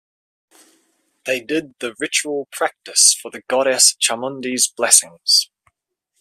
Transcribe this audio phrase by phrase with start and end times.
[1.25, 5.51] They did the Ritual practice for the Goddess Chamundi's blessings.